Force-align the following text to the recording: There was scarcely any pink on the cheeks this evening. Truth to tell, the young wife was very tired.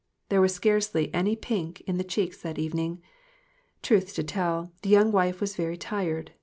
There 0.29 0.41
was 0.41 0.51
scarcely 0.55 1.13
any 1.13 1.35
pink 1.35 1.83
on 1.87 1.97
the 1.97 2.03
cheeks 2.03 2.41
this 2.41 2.57
evening. 2.57 3.03
Truth 3.83 4.15
to 4.15 4.23
tell, 4.23 4.71
the 4.81 4.89
young 4.89 5.11
wife 5.11 5.39
was 5.39 5.55
very 5.55 5.77
tired. 5.77 6.31